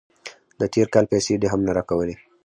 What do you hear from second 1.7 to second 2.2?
راکولې.